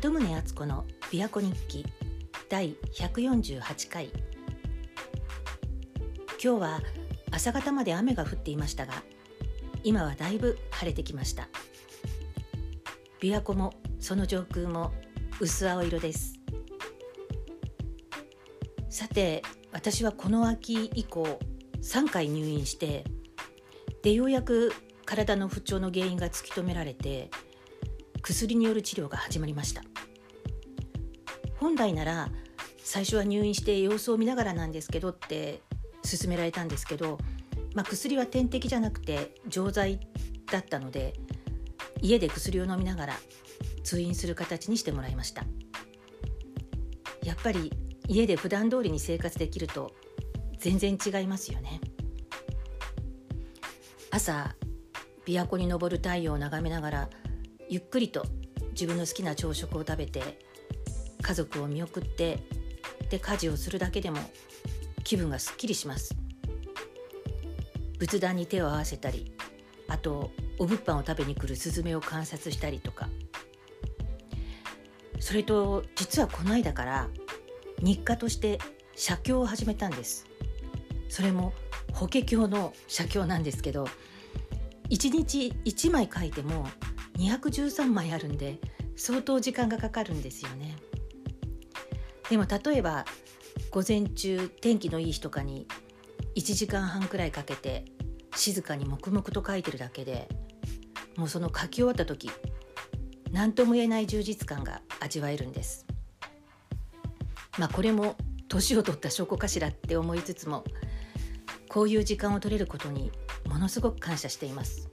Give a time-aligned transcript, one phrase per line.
[0.00, 1.84] 鳩宗敦子の琵琶湖日記
[2.48, 4.06] 第148回。
[6.42, 6.80] 今日は
[7.30, 8.94] 朝方まで雨が降っていましたが
[9.84, 11.50] 今はだいぶ晴れてきました。
[13.20, 14.94] 琵琶湖もその上空も
[15.38, 16.32] 薄青色です。
[18.88, 21.38] さて私はこの秋以降
[21.82, 23.04] 3回入院して
[24.02, 24.72] でようやく
[25.04, 27.30] 体の不調の原因が突き止められて
[28.22, 29.82] 薬による治療が始まりました。
[31.60, 32.30] 本来なら
[32.78, 35.60] 最初は入院して様子を見ながらなんですけどって
[36.02, 37.18] 勧められたんですけど、
[37.74, 40.00] まあ、薬は点滴じゃなくて錠剤
[40.50, 41.14] だったので
[42.00, 43.14] 家で薬を飲みながら
[43.84, 45.44] 通院する形にしてもらいました。
[47.22, 47.70] やっぱり
[48.08, 49.92] 家で普段通りに生活できると
[50.58, 51.80] 全然違いますよね。
[54.10, 54.56] 朝
[55.26, 57.10] 琵琶湖に昇る太陽を眺めながら
[57.68, 58.24] ゆっくりと
[58.72, 60.38] 自分の好きな朝食を食べて
[61.20, 62.38] 家族を見送って
[63.08, 64.18] で家事をするだけでも
[65.04, 66.14] 気分がすっきりします。
[67.98, 69.32] 仏壇に手を合わせたり
[69.88, 73.08] あとお物販を食べに来るスズメを観察したりとか。
[75.18, 77.08] それと実はこの間から
[77.82, 78.58] 日課として
[78.96, 80.26] 写経を始めたんです。
[81.08, 81.52] それも
[81.92, 83.86] 法華経の写経なんですけど
[84.90, 86.66] 1日1枚書いても
[87.18, 88.58] 213枚あるんで
[88.96, 90.76] 相当時間がかかるんですよね。
[92.30, 93.04] でも例えば
[93.70, 95.66] 午前中天気のいい日とかに
[96.36, 97.84] 1時間半くらいかけて
[98.36, 100.28] 静かに黙々と書いてるだけで
[101.16, 102.30] もうその書き終わった時
[103.32, 105.86] 何とも言えない充実感が味わえるんです。
[107.58, 108.16] まあこれも
[108.48, 110.64] 年を取った証拠かしらって思いつつも
[111.68, 113.12] こういう時間を取れることに
[113.48, 114.88] ものすごく感謝しています。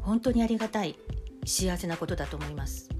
[0.00, 0.98] 本当にありがたい
[1.44, 2.95] 幸せなことだと思います。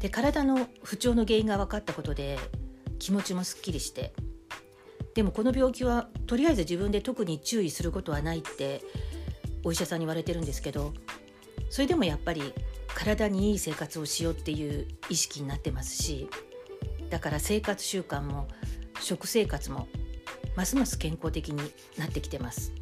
[0.00, 2.38] で体の不調の原因が分かったことで
[2.98, 4.12] 気持ちもすっきりして。
[5.14, 8.82] でもこの病気はとりあえず自分で特に注意することはないって
[9.64, 10.92] お医者さんに言われてるんですけど
[11.70, 12.52] それでもやっぱり
[12.94, 16.28] 体にいい生活をしようっていう意識になってますし
[17.08, 18.46] だから生活習慣も
[19.00, 19.88] 食生活も
[20.54, 22.72] ますます健康的になってきてます。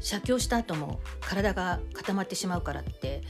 [0.00, 3.22] 写経した後も体が固まってしまうからって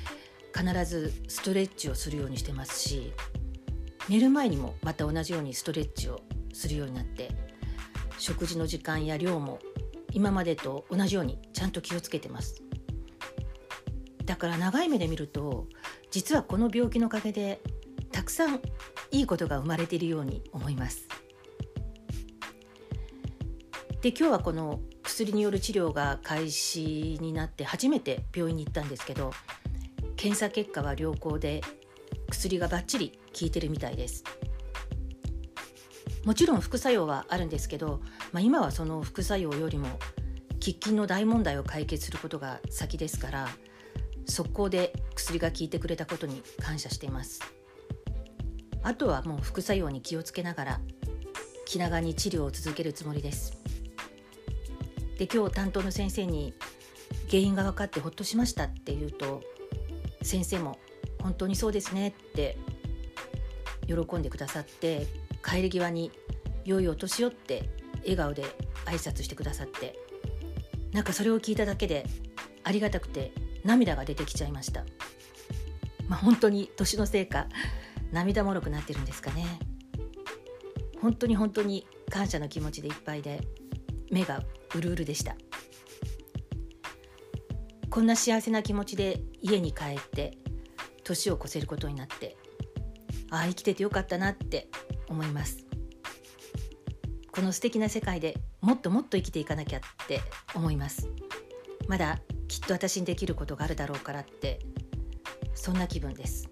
[0.57, 3.13] 必ずストレッチをするようにしてますし
[4.09, 6.21] 寝る前にもまた同じようにストレッチを
[6.55, 7.31] するようになって
[8.19, 9.59] 食事の時間や量も
[10.13, 12.63] 今までと同じようにちゃんと気をつけてます。
[14.25, 15.67] だから長い目で見ると
[16.11, 17.61] 実はこの病気のおかげで
[18.11, 18.61] たくさん
[19.11, 21.07] いいことが生まれているように思います。
[24.01, 29.33] で今日はこの薬による治療が開始になって初めて病院に行ったんですけど
[30.17, 31.61] 検査結果は良好で
[32.31, 34.25] 薬がバッチリ効いてるみたいです。
[36.25, 38.01] もちろん副作用はあるんですけど、
[38.33, 39.87] まあ、今はその副作用よりも
[40.59, 43.49] 喫緊の大問題を解決することが先ですから
[44.27, 47.41] 速攻で薬が効いてくれたことに感謝しています。
[48.83, 50.81] あとはもう副作用に気をつけながら
[51.65, 53.57] 気長に治療を続けるつもりです。
[55.19, 56.55] で今日担当の先生に
[57.31, 59.43] 原因が分かってほっとしましたって言うと
[60.27, 60.79] 先生も
[61.23, 62.59] 本当にそうですねって
[63.87, 65.07] 喜んでくださって
[65.45, 66.11] 帰り際に
[66.65, 67.71] 良いお年をって
[68.01, 68.43] 笑顔で
[68.87, 69.97] 挨拶してくださって
[70.93, 72.05] なんかそれを聞いただけで
[72.65, 73.33] ありがたくて
[73.65, 74.85] 涙が出てきちゃいました。
[76.09, 77.47] まあ本当に年のせいか
[78.13, 79.45] 涙もろくなってるんですかね。
[81.01, 83.41] 本当に本当に感謝の気持ちでいっぱいで
[84.11, 84.43] 目が
[84.75, 85.37] うるうるでした。
[87.97, 90.37] こんな幸せな気持ちで家に帰って
[91.03, 92.37] 年を越せることになって
[93.31, 94.69] ああ生きててよかったなって
[95.09, 95.65] 思います。
[97.33, 100.21] この素敵な世界でもっともっと生きていかなきゃって
[100.55, 101.09] 思います。
[101.89, 104.59] まだきっと私にできることがあるだろうからって
[105.55, 106.51] そんな気分です。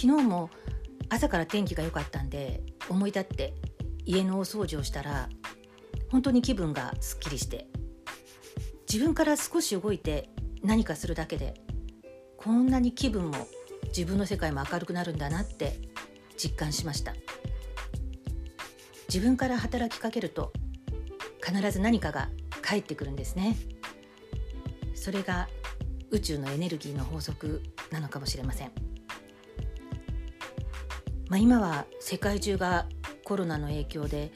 [0.00, 0.50] 昨日も
[1.08, 3.54] 朝から天気が良かったんで思い立って
[4.04, 5.28] 家のお掃除をしたら
[6.12, 7.66] 本当に気分がすっきりして
[8.94, 10.28] 自分から少し動いて
[10.62, 11.54] 何かするだけで
[12.36, 13.48] こんなに気分も
[13.88, 15.80] 自分の世界も明るくなるんだなって
[16.36, 17.12] 実感しました。
[19.08, 20.52] 自分から働きかけると
[21.44, 22.28] 必ず何かが
[22.62, 23.56] 返ってくるんですね。
[24.94, 25.48] それが
[26.12, 28.70] 宇宙のエネルギーの法則なのかもしれません、
[31.28, 32.86] まあ、今は世界中が
[33.24, 34.30] コロナの影響で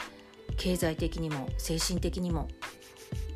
[0.56, 2.48] 経済的にも精神的にも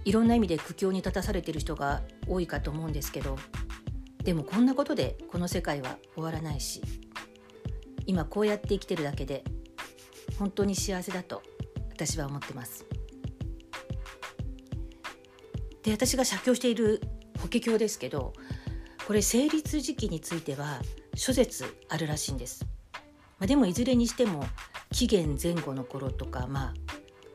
[0.04, 3.38] いろんな意味で苦境に立たされている人が多いかと思うんですけど
[4.24, 6.82] でもこんなことでこの世界は終わらないし
[8.06, 9.44] 今こうやって生きてるだけで
[10.38, 11.42] 本当に幸せだと
[11.90, 12.84] 私は思ってます。
[15.82, 17.00] で私が写経している
[17.40, 18.32] 法華経ですけど
[19.06, 20.80] これ成立時期については
[21.14, 24.44] 諸説あるらしいんです、まあ、でもいずれにしても
[24.92, 26.74] 紀元前後の頃とかまあ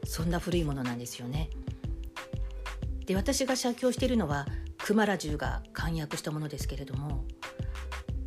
[0.05, 1.49] そんな古いものなんですよね。
[3.07, 4.45] で私が写経しているのは
[4.77, 7.25] 熊良十が簡約したものですけれども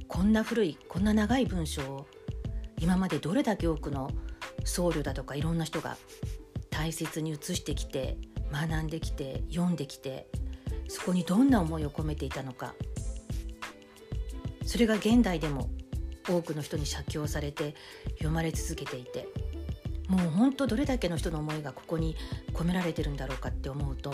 [0.08, 2.06] こんな古いこんな長い文章を
[2.80, 4.10] 今までどれだけ多くの
[4.64, 5.96] 僧侶だとかいろんな人が
[6.70, 8.16] 大切に写してきて
[8.50, 10.26] 学んできて読んできて
[10.88, 12.74] そこにどんな思いを込めていたのか。
[14.70, 15.68] それが現代でも
[16.28, 17.74] 多くの人に写経されて
[18.18, 19.26] 読まれ続けていて
[20.10, 22.16] もう本当どれだけの人の思いがここに
[22.52, 24.12] 込められてるんだろうかって思うと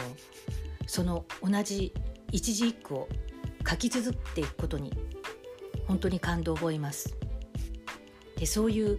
[0.86, 1.94] その同じ
[2.30, 3.08] 一字一句を
[3.68, 4.92] 書き綴っていくことに
[5.86, 7.16] 本当に感動を覚えます。
[8.36, 8.98] でそういう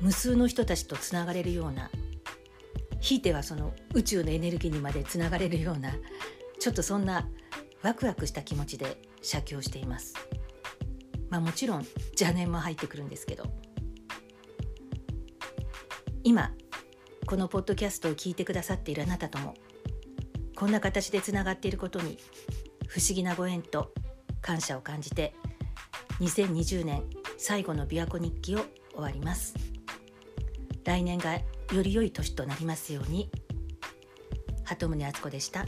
[0.00, 1.90] 無数の人たちとつながれるような
[3.00, 5.92] ひいてはその宇宙のエネルギーにまでつながれるような
[6.58, 7.28] ちょっとそんな
[7.82, 10.14] ワクワクした気持ちで写経しています。
[11.28, 13.44] まあもちろん邪念も入ってくるんですけど
[16.22, 16.52] 今
[17.26, 19.54] このポッドキャストを聞いてくださっているあなたとも
[20.54, 22.18] こんな形でつながっていることに
[22.86, 23.92] 不思議なご縁と
[24.42, 25.34] 感謝を感じて
[26.20, 27.02] 2020年
[27.38, 28.60] 最後の琵琶湖日記を
[28.92, 29.54] 終わります
[30.84, 33.30] 来年がより良い年となりますように
[34.64, 35.66] 鳩宗敦子でした。